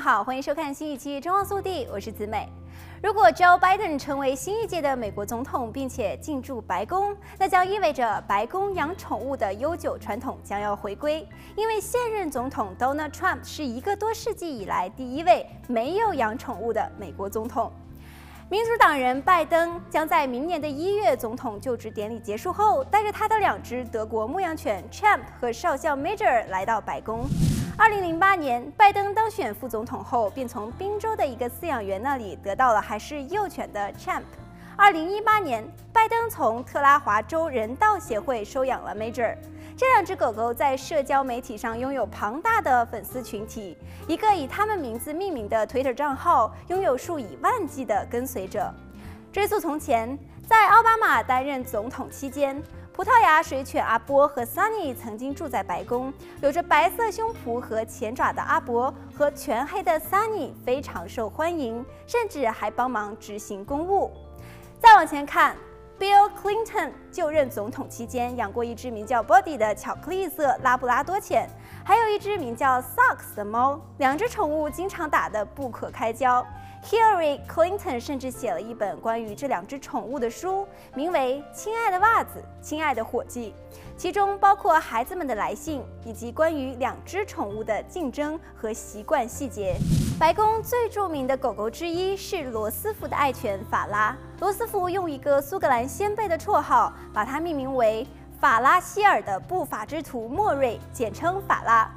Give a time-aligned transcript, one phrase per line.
[0.00, 2.48] 好，欢迎收看新一期《中望速递》，我是子美。
[3.02, 11.26] 如果 Joe Biden 成为新一届的美国总统，并且进驻白宫，那将意味着白宫养宠物的悠久传统将要回归。
[11.56, 17.72] 因为现任总统 Donald Trump 是一个多世纪以来第一位没有养宠物的美国总统。
[18.50, 27.26] 民主党人拜登将在明年的一月总统就职典礼结束后，带着他的两只德国牧羊犬 Champ 和少校 Major 来到白宫。
[27.76, 34.22] 二零零八年，拜登当选副总统后，便从宾州的一个饲养员那里得到了还是幼犬的 Champ。
[34.76, 35.62] 二零一八年，
[35.92, 39.36] 拜登从特拉华州人道协会收养了 Major。
[39.78, 43.78] 这两只狗狗在社交媒体上拥有庞大的粉丝群体，
[44.08, 48.74] 一个以它们名字命名的 Twitter 账号拥有数以万计的跟随者。
[49.32, 50.18] 追溯从前，
[50.48, 52.60] 在奥巴马担任总统期间，
[52.92, 56.12] 葡萄牙水犬阿波和 Sunny 曾经住在白宫。
[56.42, 64.10] 有着白色胸脯和前爪的阿波和全黑的 Sunny 非常受欢迎，甚至还帮忙执行公务。
[64.80, 65.54] 再往前看。
[65.98, 71.50] Bill Clinton 就任总统期间，养过一只名叫 Buddy 的巧克力色拉布拉多犬，
[71.84, 73.80] 还有一只名叫 Socks 的猫。
[73.98, 76.46] 两只宠物经常打得不可开交。
[76.84, 83.52] Hillary Clinton 甚至写了一本关于这两只宠物的书，名为《亲爱的袜子，亲爱的伙计》，
[83.96, 89.74] 其中包括孩子们的来信以及关于两只宠物的竞争和习惯细节。
[90.20, 94.16] 白宫最著名的狗狗之一是罗斯福的爱犬法拉。
[94.38, 98.06] 罗斯福用一个苏格兰先辈的绰号，把它命名为
[98.38, 101.90] 法拉希尔的不法之徒莫瑞，简称法拉。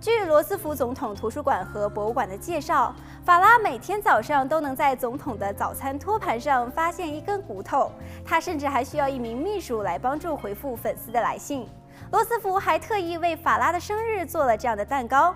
[0.00, 7.90] 据罗斯福总统图书馆和博物馆的介绍，法拉每天早上都能在总统的早餐托盘上发现一根骨头。
[8.24, 11.66] 他甚至还需要一名秘书来帮助回复粉丝的来信。
[12.12, 15.34] 罗斯福还特意为法拉的生日做了这样的蛋糕。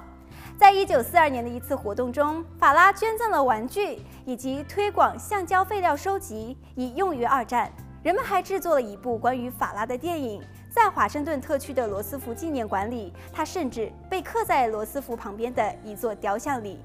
[0.56, 7.68] 在一九四二年的一次活动中，法拉捐赠了玩具以及推广橡胶废料收集，以用于二战。
[8.02, 10.42] 人们还制作了一部关于法拉的电影。
[10.68, 16.80] 在华盛顿特区的罗斯福纪念馆里，它甚至被刻在罗斯福旁边的一座雕像里。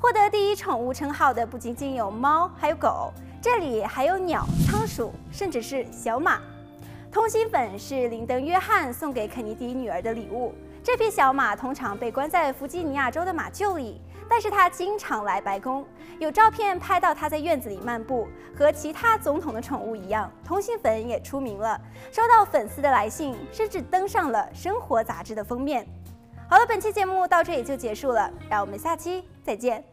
[0.00, 6.40] 获得第一宠物称号的不仅仅有猫，还有狗，这里还有鸟、仓鼠，甚至是小马。
[7.12, 10.52] 通心粉是林登·约翰送给肯尼迪女儿的礼物。
[10.82, 15.86] 这匹小马通常被关在弗吉尼亚州的马厩里，但是他经常来白宫。
[16.18, 20.30] 有照片拍到他在院子里漫步，和其他总统的宠物一样。
[20.44, 21.80] 通心粉也出名了，
[22.10, 25.86] 收到粉丝的来信，甚至登上了生活杂志的封面。
[26.48, 29.84] 好了，本期节目到这里就结束了，让我们下期再见。